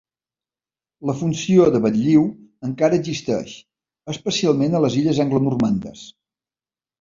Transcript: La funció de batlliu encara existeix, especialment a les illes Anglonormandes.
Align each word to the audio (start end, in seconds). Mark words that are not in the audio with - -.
La 1.09 1.13
funció 1.17 1.67
de 1.75 1.81
batlliu 1.83 2.23
encara 2.69 2.99
existeix, 3.01 3.53
especialment 4.15 4.79
a 4.79 4.83
les 4.87 4.97
illes 5.03 5.21
Anglonormandes. 5.27 6.05